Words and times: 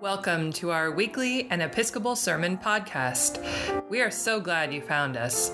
Welcome 0.00 0.52
to 0.52 0.70
our 0.70 0.92
weekly 0.92 1.48
and 1.50 1.60
Episcopal 1.60 2.14
Sermon 2.14 2.56
podcast. 2.56 3.42
We 3.90 4.00
are 4.00 4.12
so 4.12 4.38
glad 4.38 4.72
you 4.72 4.80
found 4.80 5.16
us. 5.16 5.50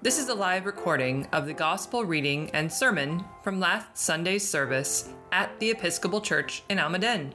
This 0.00 0.18
is 0.18 0.30
a 0.30 0.34
live 0.34 0.64
recording 0.64 1.28
of 1.32 1.44
the 1.44 1.52
Gospel 1.52 2.06
reading 2.06 2.48
and 2.54 2.72
sermon 2.72 3.22
from 3.42 3.60
last 3.60 3.98
Sunday's 3.98 4.48
service 4.48 5.10
at 5.32 5.60
the 5.60 5.68
Episcopal 5.68 6.22
Church 6.22 6.62
in 6.70 6.78
Almaden. 6.78 7.34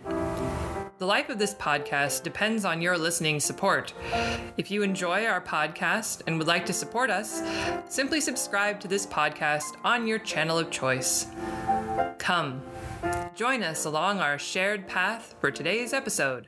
The 0.98 1.06
life 1.06 1.30
of 1.30 1.38
this 1.38 1.54
podcast 1.54 2.24
depends 2.24 2.66
on 2.66 2.82
your 2.82 2.98
listening 2.98 3.40
support. 3.40 3.94
If 4.58 4.72
you 4.72 4.82
enjoy 4.82 5.28
our 5.28 5.42
podcast 5.42 6.24
and 6.26 6.40
would 6.40 6.48
like 6.48 6.66
to 6.66 6.74
support 6.74 7.12
us, 7.12 7.44
simply 7.88 8.20
subscribe 8.20 8.80
to 8.80 8.88
this 8.88 9.06
podcast 9.06 9.76
on 9.84 10.08
your 10.08 10.18
channel 10.18 10.58
of 10.58 10.72
choice. 10.72 11.28
Come, 12.18 12.64
join 13.36 13.64
us 13.64 13.86
along 13.86 14.20
our 14.20 14.38
shared 14.38 14.88
path 14.88 15.36
for 15.40 15.50
today's 15.50 15.92
episode. 15.92 16.48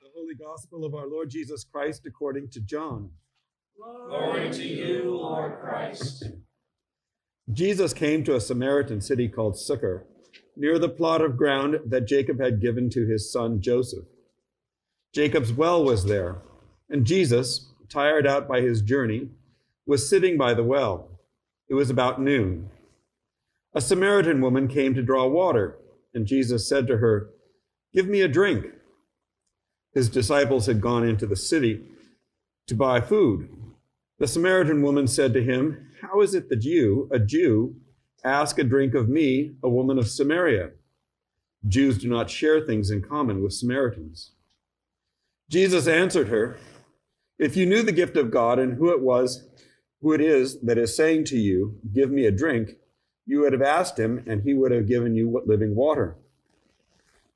The 0.00 0.08
Holy 0.14 0.34
Gospel 0.34 0.84
of 0.84 0.94
our 0.94 1.06
Lord 1.06 1.28
Jesus 1.28 1.64
Christ 1.64 2.06
according 2.06 2.48
to 2.50 2.60
John. 2.60 3.10
Glory 3.76 4.50
to 4.50 4.62
you, 4.62 5.16
Lord 5.16 5.60
Christ. 5.60 6.24
Jesus 7.52 7.92
came 7.92 8.24
to 8.24 8.36
a 8.36 8.40
Samaritan 8.40 9.00
city 9.02 9.28
called 9.28 9.58
Sychar, 9.58 10.06
near 10.56 10.78
the 10.78 10.88
plot 10.88 11.20
of 11.20 11.36
ground 11.36 11.80
that 11.86 12.06
Jacob 12.06 12.40
had 12.40 12.62
given 12.62 12.88
to 12.90 13.06
his 13.06 13.30
son 13.30 13.60
Joseph. 13.60 14.06
Jacob's 15.12 15.52
well 15.52 15.84
was 15.84 16.06
there, 16.06 16.38
and 16.88 17.04
Jesus, 17.04 17.72
tired 17.90 18.26
out 18.26 18.48
by 18.48 18.62
his 18.62 18.80
journey, 18.80 19.28
was 19.86 20.08
sitting 20.08 20.38
by 20.38 20.54
the 20.54 20.64
well. 20.64 21.10
It 21.68 21.74
was 21.74 21.90
about 21.90 22.20
noon. 22.20 22.70
A 23.74 23.80
Samaritan 23.80 24.40
woman 24.40 24.68
came 24.68 24.94
to 24.94 25.02
draw 25.02 25.26
water, 25.26 25.78
and 26.12 26.26
Jesus 26.26 26.68
said 26.68 26.86
to 26.88 26.98
her, 26.98 27.30
Give 27.94 28.06
me 28.06 28.20
a 28.20 28.28
drink. 28.28 28.66
His 29.94 30.08
disciples 30.08 30.66
had 30.66 30.80
gone 30.80 31.06
into 31.06 31.26
the 31.26 31.36
city 31.36 31.82
to 32.66 32.74
buy 32.74 33.00
food. 33.00 33.48
The 34.18 34.26
Samaritan 34.26 34.82
woman 34.82 35.06
said 35.06 35.32
to 35.34 35.42
him, 35.42 35.90
How 36.02 36.20
is 36.20 36.34
it 36.34 36.48
that 36.50 36.64
you, 36.64 37.08
a 37.10 37.18
Jew, 37.18 37.76
ask 38.24 38.58
a 38.58 38.64
drink 38.64 38.94
of 38.94 39.08
me, 39.08 39.56
a 39.62 39.68
woman 39.68 39.98
of 39.98 40.08
Samaria? 40.08 40.70
Jews 41.66 41.98
do 41.98 42.08
not 42.08 42.28
share 42.28 42.60
things 42.60 42.90
in 42.90 43.02
common 43.02 43.42
with 43.42 43.52
Samaritans. 43.52 44.32
Jesus 45.48 45.86
answered 45.86 46.28
her, 46.28 46.56
If 47.38 47.56
you 47.56 47.66
knew 47.66 47.82
the 47.82 47.92
gift 47.92 48.16
of 48.16 48.30
God 48.30 48.58
and 48.58 48.74
who 48.74 48.90
it 48.90 49.00
was, 49.00 49.48
who 50.00 50.12
it 50.12 50.20
is 50.20 50.60
that 50.60 50.78
is 50.78 50.96
saying 50.96 51.24
to 51.26 51.38
you, 51.38 51.78
Give 51.92 52.10
me 52.10 52.26
a 52.26 52.30
drink, 52.30 52.76
you 53.26 53.40
would 53.40 53.52
have 53.52 53.62
asked 53.62 53.98
him, 53.98 54.22
and 54.26 54.42
he 54.42 54.54
would 54.54 54.72
have 54.72 54.88
given 54.88 55.14
you 55.14 55.42
living 55.46 55.74
water. 55.74 56.16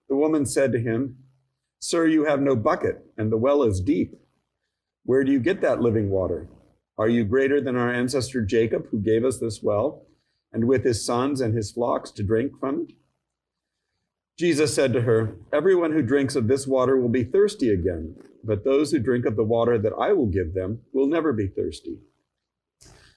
The 0.09 0.17
woman 0.17 0.47
said 0.47 0.73
to 0.73 0.79
him, 0.79 1.19
Sir, 1.79 2.06
you 2.06 2.25
have 2.25 2.41
no 2.41 2.56
bucket, 2.56 3.05
and 3.17 3.31
the 3.31 3.37
well 3.37 3.62
is 3.62 3.81
deep. 3.81 4.14
Where 5.05 5.25
do 5.25 5.31
you 5.33 5.41
get 5.41 5.61
that 5.61 5.81
living 5.81 6.11
water? 6.11 6.48
Are 6.98 7.09
you 7.09 7.25
greater 7.25 7.61
than 7.61 7.77
our 7.77 7.92
ancestor 7.92 8.42
Jacob, 8.42 8.89
who 8.91 8.98
gave 8.98 9.25
us 9.25 9.39
this 9.39 9.62
well, 9.62 10.07
and 10.53 10.67
with 10.67 10.84
his 10.84 11.05
sons 11.05 11.41
and 11.41 11.55
his 11.55 11.70
flocks 11.70 12.11
to 12.12 12.23
drink 12.23 12.59
from 12.59 12.87
it? 12.89 12.95
Jesus 14.39 14.75
said 14.75 14.92
to 14.92 15.03
her, 15.03 15.37
Everyone 15.53 15.92
who 15.92 16.03
drinks 16.03 16.37
of 16.37 16.48
this 16.48 16.67
water 16.67 16.98
will 16.98 17.09
be 17.09 17.25
thirsty 17.25 17.70
again, 17.70 18.17
but 18.42 18.64
those 18.64 18.91
who 18.91 18.98
drink 18.98 19.27
of 19.27 19.37
the 19.37 19.45
water 19.45 19.79
that 19.79 19.92
I 19.98 20.12
will 20.12 20.27
give 20.27 20.55
them 20.55 20.81
will 20.92 21.07
never 21.07 21.33
be 21.33 21.47
thirsty. 21.47 21.98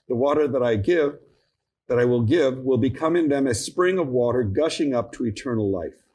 The 0.07 0.15
water 0.15 0.47
that 0.47 0.63
I 0.63 0.75
give 0.75 1.19
that 1.89 1.99
I 1.99 2.05
will 2.05 2.21
give 2.21 2.59
will 2.59 2.77
become 2.77 3.15
in 3.15 3.27
them 3.27 3.47
a 3.47 3.55
spring 3.55 3.97
of 3.97 4.07
water 4.07 4.43
gushing 4.43 4.93
up 4.93 5.11
to 5.13 5.25
eternal 5.25 5.69
life. 5.69 6.05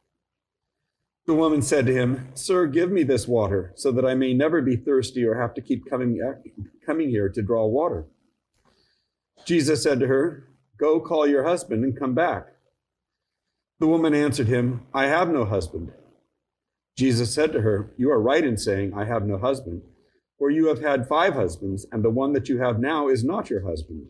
The 1.27 1.35
woman 1.35 1.63
said 1.63 1.87
to 1.87 1.93
him, 1.93 2.29
Sir, 2.35 2.67
give 2.67 2.91
me 2.91 3.03
this 3.03 3.27
water 3.27 3.73
so 3.75 3.91
that 3.93 4.05
I 4.05 4.15
may 4.15 4.35
never 4.35 4.63
be 4.63 4.77
thirsty 4.77 5.25
or 5.25 5.41
have 5.41 5.53
to 5.55 5.61
keep 5.61 5.91
coming, 5.91 6.21
coming 6.87 7.09
here 7.09 7.29
to 7.29 7.43
draw 7.43 7.67
water. 7.67 8.07
Jesus 9.45 9.83
said 9.83 10.01
to 10.01 10.07
her, 10.07 10.49
Go 10.79 11.01
call 11.01 11.27
your 11.27 11.45
husband 11.45 11.85
and 11.85 11.99
come 11.99 12.15
back. 12.15 12.47
The 13.81 13.87
woman 13.87 14.15
answered 14.15 14.49
him, 14.49 14.87
I 14.95 15.07
have 15.07 15.29
no 15.29 15.45
husband. 15.45 15.93
Jesus 16.97 17.35
said 17.35 17.53
to 17.53 17.63
her, 17.63 17.93
You 17.97 18.11
are 18.11 18.21
right 18.21 18.45
in 18.45 18.57
saying, 18.57 18.93
I 18.95 19.07
have 19.07 19.27
no 19.27 19.39
husband, 19.39 19.83
for 20.39 20.51
you 20.51 20.69
have 20.69 20.81
had 20.81 21.09
five 21.09 21.35
husbands, 21.35 21.87
and 21.91 22.05
the 22.05 22.11
one 22.11 22.33
that 22.35 22.49
you 22.49 22.61
have 22.61 22.79
now 22.79 23.09
is 23.09 23.25
not 23.25 23.51
your 23.51 23.67
husband. 23.67 24.07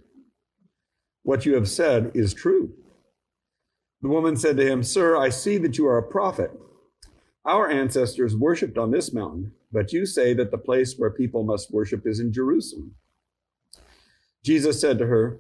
What 1.25 1.47
you 1.47 1.55
have 1.55 1.69
said 1.69 2.13
is 2.15 2.35
true. 2.35 2.75
The 4.03 4.09
woman 4.09 4.37
said 4.37 4.59
to 4.59 4.71
him, 4.71 4.83
Sir, 4.83 5.17
I 5.17 5.31
see 5.31 5.57
that 5.59 5.79
you 5.79 5.87
are 5.87 5.97
a 5.97 6.03
prophet. 6.03 6.51
Our 7.47 7.69
ancestors 7.71 8.37
worshipped 8.37 8.77
on 8.77 8.91
this 8.91 9.13
mountain, 9.13 9.53
but 9.73 9.91
you 9.91 10.05
say 10.05 10.35
that 10.35 10.51
the 10.51 10.59
place 10.59 10.97
where 10.99 11.11
people 11.11 11.43
must 11.43 11.73
worship 11.73 12.07
is 12.07 12.21
in 12.21 12.31
Jerusalem. 12.31 12.95
Jesus 14.45 14.79
said 14.79 14.99
to 14.99 15.07
her, 15.07 15.39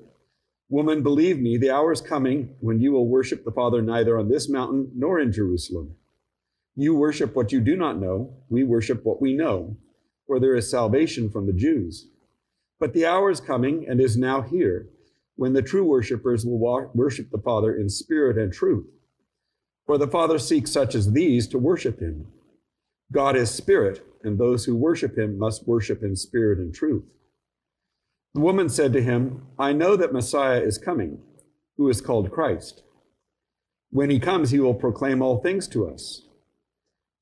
Woman, 0.70 1.02
believe 1.02 1.38
me, 1.38 1.58
the 1.58 1.70
hour 1.70 1.92
is 1.92 2.00
coming 2.00 2.54
when 2.60 2.80
you 2.80 2.92
will 2.92 3.06
worship 3.06 3.44
the 3.44 3.52
Father 3.52 3.82
neither 3.82 4.18
on 4.18 4.30
this 4.30 4.48
mountain 4.48 4.90
nor 4.94 5.20
in 5.20 5.30
Jerusalem. 5.30 5.96
You 6.74 6.94
worship 6.94 7.36
what 7.36 7.52
you 7.52 7.60
do 7.60 7.76
not 7.76 8.00
know, 8.00 8.34
we 8.48 8.64
worship 8.64 9.04
what 9.04 9.20
we 9.20 9.34
know, 9.34 9.76
for 10.26 10.40
there 10.40 10.56
is 10.56 10.70
salvation 10.70 11.28
from 11.28 11.46
the 11.46 11.52
Jews. 11.52 12.08
But 12.80 12.94
the 12.94 13.04
hour 13.04 13.30
is 13.30 13.40
coming 13.40 13.86
and 13.86 14.00
is 14.00 14.16
now 14.16 14.40
here 14.40 14.88
when 15.36 15.52
the 15.52 15.62
true 15.62 15.84
worshippers 15.84 16.44
will 16.46 16.90
worship 16.94 17.30
the 17.30 17.38
Father 17.38 17.74
in 17.74 17.88
spirit 17.88 18.38
and 18.38 18.52
truth. 18.52 18.86
For 19.86 19.98
the 19.98 20.08
Father 20.08 20.38
seeks 20.38 20.70
such 20.70 20.94
as 20.94 21.12
these 21.12 21.46
to 21.48 21.58
worship 21.58 22.00
him. 22.00 22.26
God 23.12 23.36
is 23.36 23.50
spirit, 23.50 24.04
and 24.22 24.38
those 24.38 24.64
who 24.64 24.74
worship 24.74 25.18
him 25.18 25.38
must 25.38 25.68
worship 25.68 26.02
in 26.02 26.16
spirit 26.16 26.58
and 26.58 26.74
truth. 26.74 27.04
The 28.32 28.40
woman 28.40 28.68
said 28.68 28.92
to 28.94 29.02
him, 29.02 29.46
I 29.58 29.72
know 29.72 29.96
that 29.96 30.12
Messiah 30.12 30.60
is 30.60 30.78
coming, 30.78 31.18
who 31.76 31.88
is 31.88 32.00
called 32.00 32.32
Christ. 32.32 32.82
When 33.90 34.10
he 34.10 34.18
comes, 34.18 34.50
he 34.50 34.58
will 34.58 34.74
proclaim 34.74 35.22
all 35.22 35.40
things 35.40 35.68
to 35.68 35.88
us. 35.88 36.22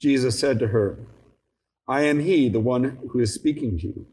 Jesus 0.01 0.39
said 0.39 0.59
to 0.59 0.69
her, 0.69 1.07
I 1.89 2.03
am 2.03 2.21
he, 2.21 2.49
the 2.49 2.61
one 2.61 2.99
who 3.11 3.21
is 3.21 3.35
speaking 3.35 3.79
to 3.79 3.87
you. 3.89 4.07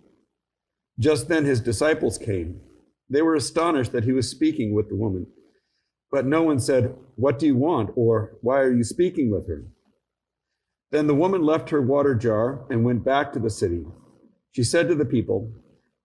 Just 0.98 1.30
then 1.30 1.46
his 1.46 1.62
disciples 1.62 2.18
came 2.18 2.60
they 3.09 3.22
were 3.22 3.36
astonished 3.36 3.92
that 3.92 4.03
he 4.03 4.12
was 4.12 4.30
speaking 4.30 4.74
with 4.74 4.90
the 4.90 4.96
woman. 4.96 5.28
But 6.12 6.25
no 6.25 6.44
one 6.44 6.59
said, 6.59 6.96
What 7.16 7.40
do 7.40 7.46
you 7.46 7.56
want? 7.56 7.92
or 7.96 8.38
Why 8.42 8.59
are 8.59 8.74
you 8.74 8.84
speaking 8.84 9.31
with 9.31 9.47
her? 9.47 9.66
Then 10.92 11.08
the 11.08 11.16
woman 11.16 11.44
left 11.44 11.69
her 11.69 11.81
water 11.81 12.16
jar 12.16 12.66
and 12.69 12.84
went 12.84 13.03
back 13.06 13.31
to 13.34 13.40
the 13.40 13.50
city. 13.50 13.86
She 14.52 14.64
said 14.64 14.88
to 14.88 14.96
the 14.96 15.06
people, 15.06 15.52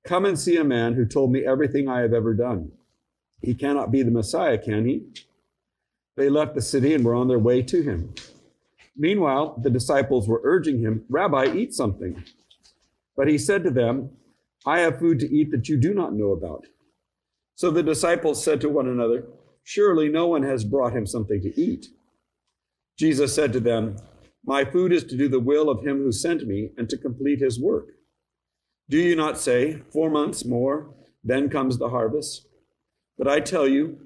Come 0.06 0.26
and 0.26 0.38
see 0.38 0.56
a 0.56 0.64
man 0.64 0.94
who 0.94 1.06
told 1.06 1.32
me 1.32 1.44
everything 1.46 1.88
I 1.88 2.00
have 2.00 2.12
ever 2.12 2.34
done. 2.34 2.72
He 3.40 3.54
cannot 3.54 3.90
be 3.90 4.02
the 4.02 4.10
Messiah, 4.10 4.58
can 4.58 4.86
he? 4.86 5.02
They 6.16 6.28
left 6.28 6.54
the 6.54 6.62
city 6.62 6.94
and 6.94 7.04
were 7.04 7.14
on 7.14 7.28
their 7.28 7.38
way 7.38 7.62
to 7.62 7.82
him. 7.82 8.14
Meanwhile, 8.96 9.60
the 9.62 9.70
disciples 9.70 10.28
were 10.28 10.40
urging 10.44 10.78
him, 10.80 11.04
Rabbi, 11.08 11.52
eat 11.54 11.74
something. 11.74 12.22
But 13.16 13.28
he 13.28 13.38
said 13.38 13.64
to 13.64 13.70
them, 13.70 14.10
I 14.66 14.80
have 14.80 14.98
food 14.98 15.18
to 15.20 15.34
eat 15.34 15.50
that 15.50 15.68
you 15.68 15.76
do 15.76 15.92
not 15.92 16.14
know 16.14 16.30
about. 16.32 16.66
So 17.54 17.70
the 17.70 17.82
disciples 17.82 18.42
said 18.42 18.60
to 18.62 18.68
one 18.68 18.88
another, 18.88 19.26
Surely 19.62 20.08
no 20.08 20.26
one 20.26 20.42
has 20.42 20.64
brought 20.64 20.94
him 20.94 21.06
something 21.06 21.40
to 21.42 21.60
eat. 21.60 21.86
Jesus 22.98 23.34
said 23.34 23.52
to 23.52 23.60
them, 23.60 23.96
My 24.44 24.64
food 24.64 24.92
is 24.92 25.04
to 25.04 25.16
do 25.16 25.28
the 25.28 25.40
will 25.40 25.70
of 25.70 25.84
him 25.84 25.98
who 25.98 26.12
sent 26.12 26.46
me 26.46 26.70
and 26.76 26.88
to 26.90 26.98
complete 26.98 27.40
his 27.40 27.60
work. 27.60 27.88
Do 28.88 28.98
you 28.98 29.16
not 29.16 29.38
say, 29.38 29.82
Four 29.92 30.10
months 30.10 30.44
more, 30.44 30.94
then 31.22 31.48
comes 31.48 31.78
the 31.78 31.88
harvest? 31.88 32.46
But 33.16 33.28
I 33.28 33.40
tell 33.40 33.66
you, 33.66 33.98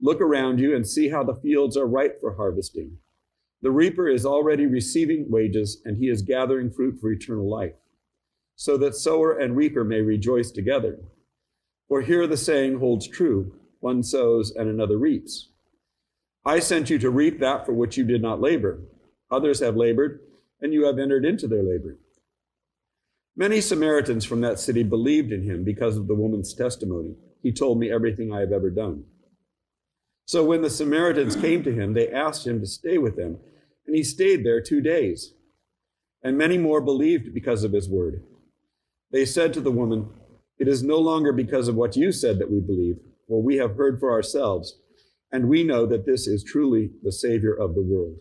look 0.00 0.20
around 0.20 0.58
you 0.60 0.74
and 0.74 0.86
see 0.86 1.08
how 1.08 1.24
the 1.24 1.36
fields 1.36 1.76
are 1.76 1.86
ripe 1.86 2.20
for 2.20 2.34
harvesting. 2.34 2.98
The 3.62 3.70
reaper 3.70 4.08
is 4.08 4.26
already 4.26 4.66
receiving 4.66 5.30
wages, 5.30 5.80
and 5.84 5.96
he 5.96 6.08
is 6.08 6.22
gathering 6.22 6.70
fruit 6.70 6.98
for 7.00 7.10
eternal 7.10 7.48
life, 7.48 7.74
so 8.54 8.76
that 8.76 8.94
sower 8.94 9.38
and 9.38 9.56
reaper 9.56 9.84
may 9.84 10.02
rejoice 10.02 10.50
together. 10.50 10.98
For 11.88 12.00
here 12.00 12.26
the 12.26 12.36
saying 12.36 12.78
holds 12.78 13.08
true 13.08 13.52
one 13.80 14.02
sows 14.02 14.50
and 14.50 14.68
another 14.68 14.96
reaps. 14.98 15.48
I 16.44 16.58
sent 16.58 16.90
you 16.90 16.98
to 16.98 17.10
reap 17.10 17.38
that 17.40 17.66
for 17.66 17.72
which 17.72 17.96
you 17.96 18.04
did 18.04 18.22
not 18.22 18.40
labor. 18.40 18.80
Others 19.30 19.60
have 19.60 19.76
labored, 19.76 20.20
and 20.60 20.72
you 20.72 20.86
have 20.86 20.98
entered 20.98 21.24
into 21.24 21.46
their 21.46 21.62
labor. 21.62 21.98
Many 23.36 23.60
Samaritans 23.60 24.24
from 24.24 24.40
that 24.40 24.58
city 24.58 24.82
believed 24.82 25.30
in 25.30 25.42
him 25.42 25.62
because 25.62 25.96
of 25.96 26.06
the 26.06 26.14
woman's 26.14 26.54
testimony. 26.54 27.16
He 27.42 27.52
told 27.52 27.78
me 27.78 27.90
everything 27.90 28.32
I 28.32 28.40
have 28.40 28.52
ever 28.52 28.70
done. 28.70 29.04
So 30.24 30.44
when 30.44 30.62
the 30.62 30.70
Samaritans 30.70 31.36
came 31.36 31.62
to 31.62 31.72
him, 31.72 31.92
they 31.92 32.08
asked 32.08 32.46
him 32.46 32.60
to 32.60 32.66
stay 32.66 32.98
with 32.98 33.16
them, 33.16 33.38
and 33.86 33.94
he 33.94 34.02
stayed 34.02 34.44
there 34.44 34.60
two 34.60 34.80
days. 34.80 35.34
And 36.22 36.38
many 36.38 36.58
more 36.58 36.80
believed 36.80 37.34
because 37.34 37.62
of 37.62 37.72
his 37.72 37.88
word. 37.88 38.24
They 39.12 39.24
said 39.24 39.52
to 39.54 39.60
the 39.60 39.70
woman, 39.70 40.08
it 40.58 40.68
is 40.68 40.82
no 40.82 40.98
longer 40.98 41.32
because 41.32 41.68
of 41.68 41.74
what 41.74 41.96
you 41.96 42.12
said 42.12 42.38
that 42.38 42.50
we 42.50 42.60
believe, 42.60 42.98
for 43.28 43.42
we 43.42 43.56
have 43.56 43.76
heard 43.76 44.00
for 44.00 44.10
ourselves, 44.10 44.78
and 45.30 45.48
we 45.48 45.64
know 45.64 45.86
that 45.86 46.06
this 46.06 46.26
is 46.26 46.42
truly 46.42 46.90
the 47.02 47.12
Savior 47.12 47.52
of 47.52 47.74
the 47.74 47.82
world. 47.82 48.16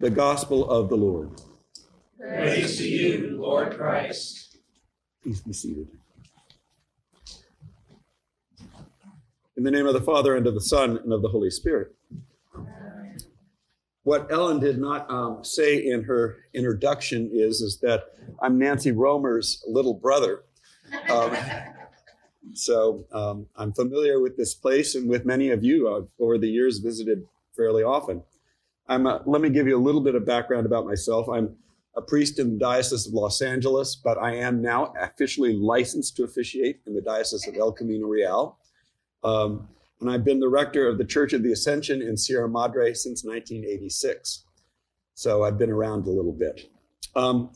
The 0.00 0.10
Gospel 0.10 0.68
of 0.68 0.88
the 0.88 0.96
Lord. 0.96 1.40
Praise 2.18 2.78
to 2.78 2.88
you, 2.88 3.38
Lord 3.40 3.76
Christ. 3.76 4.58
Please 5.22 5.40
be 5.42 5.52
seated. 5.52 5.88
In 9.56 9.64
the 9.64 9.70
name 9.70 9.86
of 9.86 9.92
the 9.92 10.00
Father, 10.00 10.36
and 10.36 10.46
of 10.46 10.54
the 10.54 10.60
Son, 10.60 10.96
and 10.96 11.12
of 11.12 11.22
the 11.22 11.28
Holy 11.28 11.50
Spirit. 11.50 11.94
What 14.02 14.32
Ellen 14.32 14.58
did 14.58 14.78
not 14.78 15.10
um, 15.10 15.44
say 15.44 15.76
in 15.76 16.04
her 16.04 16.38
introduction 16.54 17.30
is, 17.32 17.60
is 17.60 17.78
that 17.82 18.04
I'm 18.40 18.58
Nancy 18.58 18.92
Romer's 18.92 19.62
little 19.68 19.92
brother. 19.92 20.44
Um, 21.10 21.36
so 22.54 23.04
um, 23.12 23.46
I'm 23.56 23.72
familiar 23.72 24.20
with 24.20 24.36
this 24.36 24.54
place 24.54 24.94
and 24.94 25.08
with 25.08 25.24
many 25.24 25.50
of 25.50 25.64
you. 25.64 25.94
I've 25.94 26.08
over 26.18 26.38
the 26.38 26.48
years 26.48 26.78
visited 26.78 27.26
fairly 27.56 27.82
often. 27.82 28.22
I'm 28.88 29.06
a, 29.06 29.22
let 29.26 29.40
me 29.40 29.50
give 29.50 29.68
you 29.68 29.76
a 29.76 29.82
little 29.82 30.00
bit 30.00 30.14
of 30.14 30.26
background 30.26 30.66
about 30.66 30.86
myself. 30.86 31.28
I'm 31.28 31.56
a 31.96 32.02
priest 32.02 32.38
in 32.38 32.52
the 32.52 32.58
Diocese 32.58 33.06
of 33.06 33.12
Los 33.12 33.40
Angeles, 33.40 33.96
but 33.96 34.18
I 34.18 34.34
am 34.36 34.62
now 34.62 34.92
officially 35.00 35.54
licensed 35.54 36.16
to 36.16 36.24
officiate 36.24 36.80
in 36.86 36.94
the 36.94 37.00
Diocese 37.00 37.46
of 37.46 37.56
El 37.56 37.72
Camino 37.72 38.06
Real. 38.06 38.58
Um, 39.22 39.68
and 40.00 40.10
I've 40.10 40.24
been 40.24 40.40
the 40.40 40.48
rector 40.48 40.88
of 40.88 40.98
the 40.98 41.04
Church 41.04 41.32
of 41.32 41.42
the 41.42 41.52
Ascension 41.52 42.00
in 42.00 42.16
Sierra 42.16 42.48
Madre 42.48 42.94
since 42.94 43.22
1986. 43.24 44.44
So 45.14 45.44
I've 45.44 45.58
been 45.58 45.70
around 45.70 46.06
a 46.06 46.10
little 46.10 46.32
bit. 46.32 46.70
Um, 47.14 47.50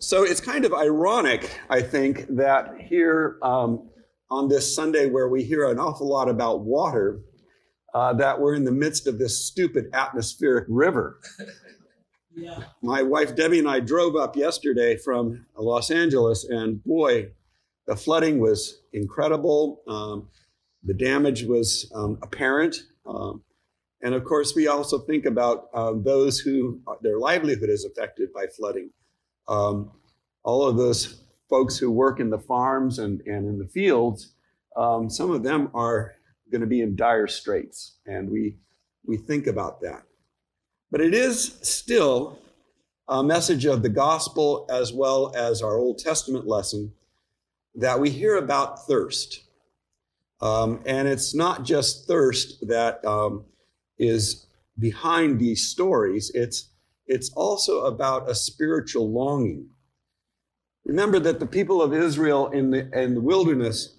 so 0.00 0.24
it's 0.24 0.40
kind 0.40 0.64
of 0.64 0.72
ironic, 0.72 1.60
I 1.68 1.82
think, 1.82 2.26
that 2.30 2.80
here 2.80 3.38
um, 3.42 3.88
on 4.30 4.48
this 4.48 4.74
Sunday, 4.74 5.06
where 5.06 5.28
we 5.28 5.44
hear 5.44 5.68
an 5.70 5.78
awful 5.78 6.08
lot 6.08 6.28
about 6.28 6.60
water, 6.60 7.20
uh, 7.94 8.14
that 8.14 8.40
we're 8.40 8.54
in 8.54 8.64
the 8.64 8.72
midst 8.72 9.06
of 9.06 9.18
this 9.18 9.46
stupid 9.46 9.90
atmospheric 9.92 10.64
river. 10.68 11.20
Yeah. 12.34 12.62
My 12.82 13.02
wife 13.02 13.34
Debbie 13.34 13.58
and 13.58 13.68
I 13.68 13.80
drove 13.80 14.16
up 14.16 14.36
yesterday 14.36 14.96
from 14.96 15.46
Los 15.56 15.90
Angeles, 15.90 16.44
and 16.44 16.82
boy, 16.84 17.30
the 17.86 17.96
flooding 17.96 18.38
was 18.38 18.80
incredible. 18.92 19.82
Um, 19.86 20.28
the 20.82 20.94
damage 20.94 21.44
was 21.44 21.90
um, 21.94 22.18
apparent. 22.22 22.84
Um, 23.04 23.42
and 24.02 24.14
of 24.14 24.24
course, 24.24 24.54
we 24.54 24.68
also 24.68 25.00
think 25.00 25.26
about 25.26 25.68
um, 25.74 26.02
those 26.04 26.38
who 26.38 26.80
their 27.02 27.18
livelihood 27.18 27.68
is 27.68 27.84
affected 27.84 28.32
by 28.32 28.46
flooding. 28.46 28.90
Um, 29.50 29.90
all 30.44 30.66
of 30.66 30.76
those 30.76 31.20
folks 31.50 31.76
who 31.76 31.90
work 31.90 32.20
in 32.20 32.30
the 32.30 32.38
farms 32.38 33.00
and, 33.00 33.20
and 33.26 33.46
in 33.46 33.58
the 33.58 33.66
fields, 33.66 34.32
um, 34.76 35.10
some 35.10 35.30
of 35.32 35.42
them 35.42 35.70
are 35.74 36.14
going 36.50 36.60
to 36.60 36.66
be 36.66 36.80
in 36.80 36.96
dire 36.96 37.26
straits. 37.26 37.98
And 38.06 38.30
we, 38.30 38.56
we 39.04 39.16
think 39.16 39.46
about 39.46 39.80
that. 39.82 40.04
But 40.90 41.00
it 41.00 41.14
is 41.14 41.58
still 41.62 42.38
a 43.08 43.22
message 43.22 43.64
of 43.66 43.82
the 43.82 43.88
gospel 43.88 44.66
as 44.70 44.92
well 44.92 45.32
as 45.36 45.62
our 45.62 45.76
Old 45.76 45.98
Testament 45.98 46.46
lesson 46.46 46.92
that 47.74 47.98
we 47.98 48.10
hear 48.10 48.36
about 48.36 48.86
thirst. 48.86 49.42
Um, 50.40 50.80
and 50.86 51.06
it's 51.06 51.34
not 51.34 51.64
just 51.64 52.06
thirst 52.06 52.66
that 52.68 53.04
um, 53.04 53.44
is 53.98 54.46
behind 54.78 55.38
these 55.38 55.66
stories, 55.68 56.30
it's, 56.34 56.70
it's 57.10 57.30
also 57.30 57.86
about 57.86 58.30
a 58.30 58.34
spiritual 58.36 59.10
longing. 59.10 59.68
Remember 60.84 61.18
that 61.18 61.40
the 61.40 61.46
people 61.46 61.82
of 61.82 61.92
Israel 61.92 62.46
in 62.50 62.70
the, 62.70 62.88
in 62.96 63.14
the 63.14 63.20
wilderness, 63.20 63.96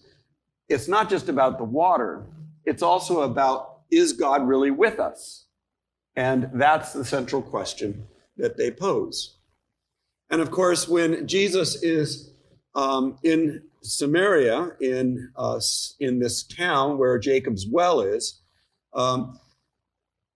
it's 0.69 0.87
not 0.87 1.09
just 1.09 1.27
about 1.27 1.57
the 1.57 1.65
water, 1.65 2.25
it's 2.63 2.81
also 2.81 3.21
about 3.21 3.81
is 3.91 4.13
God 4.13 4.47
really 4.47 4.71
with 4.71 4.97
us? 4.97 5.45
And 6.15 6.49
that's 6.53 6.93
the 6.93 7.03
central 7.03 7.41
question 7.41 8.07
that 8.37 8.55
they 8.55 8.71
pose. 8.71 9.37
And 10.29 10.41
of 10.41 10.49
course, 10.49 10.87
when 10.87 11.27
Jesus 11.27 11.83
is 11.83 12.31
um, 12.75 13.17
in 13.23 13.61
Samaria, 13.81 14.71
in, 14.79 15.29
uh, 15.35 15.59
in 15.99 16.19
this 16.19 16.43
town 16.43 16.97
where 16.97 17.19
Jacob's 17.19 17.67
well 17.69 17.99
is, 17.99 18.41
um, 18.93 19.37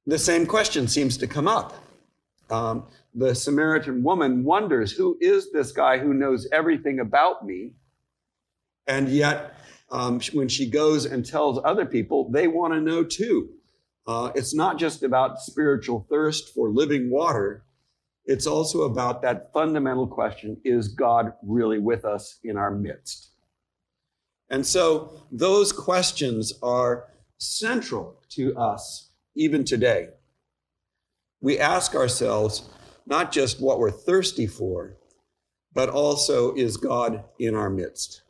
the 0.05 0.19
same 0.19 0.45
question 0.45 0.89
seems 0.89 1.15
to 1.17 1.27
come 1.27 1.47
up. 1.47 1.84
Um, 2.49 2.85
the 3.13 3.33
Samaritan 3.33 4.03
woman 4.03 4.43
wonders 4.43 4.91
who 4.91 5.17
is 5.19 5.51
this 5.51 5.71
guy 5.71 5.97
who 5.97 6.13
knows 6.13 6.47
everything 6.51 6.99
about 6.99 7.45
me? 7.45 7.71
And 8.87 9.09
yet, 9.09 9.57
um, 9.89 10.19
when 10.33 10.47
she 10.47 10.69
goes 10.69 11.05
and 11.05 11.25
tells 11.25 11.59
other 11.63 11.85
people, 11.85 12.29
they 12.31 12.47
want 12.47 12.73
to 12.73 12.81
know 12.81 13.03
too. 13.03 13.49
Uh, 14.07 14.31
it's 14.35 14.53
not 14.53 14.77
just 14.77 15.01
about 15.01 15.39
spiritual 15.39 16.05
thirst 16.09 16.53
for 16.53 16.69
living 16.69 17.09
water, 17.09 17.65
it's 18.25 18.47
also 18.47 18.81
about 18.81 19.21
that 19.21 19.51
fundamental 19.53 20.07
question 20.07 20.57
is 20.63 20.87
God 20.87 21.33
really 21.43 21.79
with 21.79 22.05
us 22.05 22.39
in 22.43 22.57
our 22.57 22.71
midst? 22.71 23.29
And 24.49 24.65
so 24.65 25.23
those 25.31 25.71
questions 25.71 26.53
are 26.61 27.07
central 27.37 28.21
to 28.29 28.55
us 28.57 29.09
even 29.35 29.63
today. 29.63 30.09
We 31.45 31.59
ask 31.59 31.93
ourselves 31.93 32.67
not 33.05 33.31
just 33.31 33.61
what 33.61 33.77
we're 33.77 33.91
thirsty 33.91 34.47
for, 34.47 34.97
but 35.75 35.89
also 35.89 36.55
is 36.55 36.75
God 36.75 37.23
in 37.37 37.53
our 37.53 37.69
midst? 37.69 38.23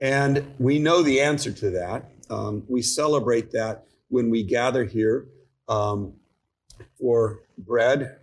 And 0.00 0.52
we 0.58 0.80
know 0.80 1.02
the 1.02 1.20
answer 1.20 1.52
to 1.52 1.70
that. 1.70 2.10
Um, 2.28 2.64
we 2.66 2.82
celebrate 2.82 3.52
that 3.52 3.84
when 4.08 4.28
we 4.28 4.42
gather 4.42 4.82
here 4.82 5.28
um, 5.68 6.14
for 6.98 7.42
bread 7.56 8.18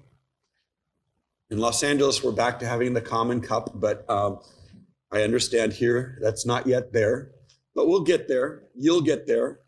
in 1.49 1.57
Los 1.57 1.81
Angeles, 1.81 2.21
we're 2.21 2.33
back 2.33 2.59
to 2.59 2.67
having 2.67 2.93
the 2.93 2.99
common 2.99 3.39
cup, 3.39 3.71
but 3.75 4.03
um, 4.09 4.39
I 5.13 5.21
understand 5.21 5.71
here 5.71 6.19
that's 6.21 6.45
not 6.45 6.67
yet 6.67 6.91
there. 6.91 7.31
But 7.73 7.87
we'll 7.87 8.03
get 8.03 8.27
there. 8.27 8.63
You'll 8.75 8.99
get 8.99 9.27
there. 9.27 9.61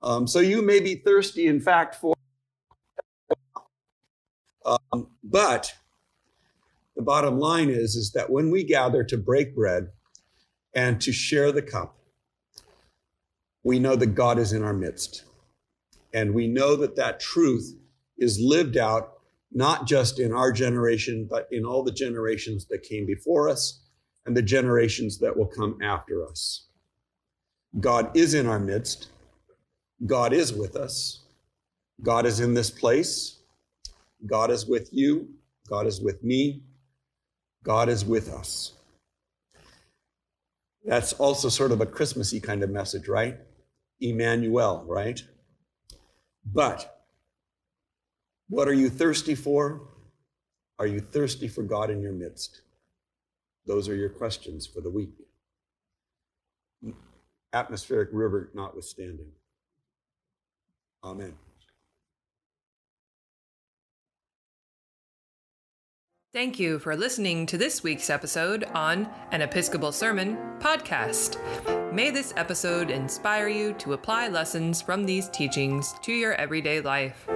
Um, 0.00 0.26
so 0.26 0.40
you 0.40 0.62
may 0.62 0.80
be 0.80 0.94
thirsty, 0.94 1.46
in 1.46 1.60
fact, 1.60 1.96
for. 1.96 2.15
Um, 4.66 5.08
but 5.22 5.72
the 6.96 7.02
bottom 7.02 7.38
line 7.38 7.68
is, 7.70 7.94
is 7.94 8.12
that 8.12 8.30
when 8.30 8.50
we 8.50 8.64
gather 8.64 9.04
to 9.04 9.16
break 9.16 9.54
bread 9.54 9.90
and 10.74 11.00
to 11.00 11.12
share 11.12 11.52
the 11.52 11.62
cup, 11.62 11.96
we 13.62 13.78
know 13.78 13.96
that 13.96 14.14
God 14.14 14.38
is 14.38 14.52
in 14.52 14.62
our 14.62 14.72
midst. 14.72 15.24
And 16.12 16.34
we 16.34 16.46
know 16.46 16.76
that 16.76 16.96
that 16.96 17.20
truth 17.20 17.74
is 18.18 18.40
lived 18.40 18.76
out 18.76 19.14
not 19.52 19.86
just 19.86 20.18
in 20.18 20.32
our 20.32 20.52
generation, 20.52 21.26
but 21.28 21.48
in 21.50 21.64
all 21.64 21.82
the 21.82 21.92
generations 21.92 22.66
that 22.66 22.82
came 22.82 23.06
before 23.06 23.48
us 23.48 23.82
and 24.24 24.36
the 24.36 24.42
generations 24.42 25.18
that 25.18 25.36
will 25.36 25.46
come 25.46 25.78
after 25.82 26.26
us. 26.26 26.66
God 27.80 28.16
is 28.16 28.34
in 28.34 28.46
our 28.46 28.58
midst. 28.58 29.08
God 30.04 30.32
is 30.32 30.52
with 30.52 30.76
us. 30.76 31.24
God 32.02 32.26
is 32.26 32.40
in 32.40 32.54
this 32.54 32.70
place. 32.70 33.35
God 34.24 34.50
is 34.50 34.66
with 34.66 34.88
you. 34.92 35.28
God 35.68 35.86
is 35.86 36.00
with 36.00 36.22
me. 36.24 36.62
God 37.62 37.88
is 37.88 38.04
with 38.04 38.32
us. 38.32 38.72
That's 40.84 41.12
also 41.14 41.48
sort 41.48 41.72
of 41.72 41.80
a 41.80 41.86
Christmassy 41.86 42.40
kind 42.40 42.62
of 42.62 42.70
message, 42.70 43.08
right? 43.08 43.36
Emmanuel, 44.00 44.84
right? 44.86 45.20
But 46.44 47.04
what 48.48 48.68
are 48.68 48.74
you 48.74 48.88
thirsty 48.88 49.34
for? 49.34 49.88
Are 50.78 50.86
you 50.86 51.00
thirsty 51.00 51.48
for 51.48 51.62
God 51.62 51.90
in 51.90 52.00
your 52.00 52.12
midst? 52.12 52.62
Those 53.66 53.88
are 53.88 53.96
your 53.96 54.10
questions 54.10 54.66
for 54.66 54.80
the 54.80 54.90
week. 54.90 55.10
Atmospheric 57.52 58.10
river 58.12 58.50
notwithstanding. 58.54 59.32
Amen. 61.02 61.34
Thank 66.36 66.58
you 66.58 66.78
for 66.78 66.94
listening 66.94 67.46
to 67.46 67.56
this 67.56 67.82
week's 67.82 68.10
episode 68.10 68.64
on 68.74 69.08
An 69.32 69.40
Episcopal 69.40 69.90
Sermon 69.90 70.36
podcast. 70.58 71.40
May 71.94 72.10
this 72.10 72.34
episode 72.36 72.90
inspire 72.90 73.48
you 73.48 73.72
to 73.78 73.94
apply 73.94 74.28
lessons 74.28 74.82
from 74.82 75.06
these 75.06 75.30
teachings 75.30 75.94
to 76.02 76.12
your 76.12 76.34
everyday 76.34 76.82
life. 76.82 77.26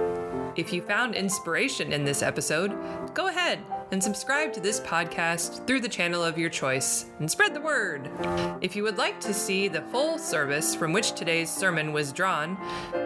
If 0.55 0.71
you 0.71 0.83
found 0.83 1.15
inspiration 1.15 1.91
in 1.91 2.03
this 2.05 2.21
episode, 2.21 2.77
go 3.15 3.27
ahead 3.27 3.57
and 3.91 4.03
subscribe 4.03 4.53
to 4.53 4.59
this 4.59 4.79
podcast 4.79 5.65
through 5.65 5.79
the 5.79 5.89
channel 5.89 6.23
of 6.23 6.37
your 6.37 6.51
choice 6.51 7.07
and 7.17 7.31
spread 7.31 7.55
the 7.55 7.61
word. 7.61 8.07
If 8.61 8.75
you 8.75 8.83
would 8.83 8.99
like 8.99 9.19
to 9.21 9.33
see 9.33 9.67
the 9.67 9.81
full 9.81 10.19
service 10.19 10.75
from 10.75 10.93
which 10.93 11.13
today's 11.13 11.49
sermon 11.49 11.91
was 11.91 12.13
drawn, 12.13 12.55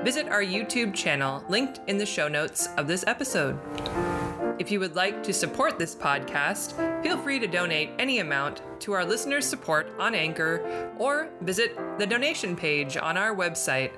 visit 0.03 0.27
our 0.27 0.43
YouTube 0.43 0.93
channel 0.93 1.45
linked 1.47 1.79
in 1.87 1.97
the 1.97 2.05
show 2.05 2.27
notes 2.27 2.67
of 2.75 2.85
this 2.85 3.05
episode. 3.07 3.57
If 4.57 4.71
you 4.71 4.79
would 4.79 4.95
like 4.95 5.21
to 5.23 5.33
support 5.33 5.77
this 5.77 5.93
podcast, 5.93 7.03
feel 7.03 7.17
free 7.17 7.39
to 7.39 7.47
donate 7.47 7.89
any 7.99 8.19
amount 8.19 8.61
to 8.79 8.93
our 8.93 9.03
listeners' 9.03 9.45
support 9.45 9.91
on 9.99 10.15
Anchor 10.15 10.93
or 10.97 11.27
visit 11.41 11.77
the 11.97 12.07
donation 12.07 12.55
page 12.55 12.95
on 12.95 13.17
our 13.17 13.35
website 13.35 13.91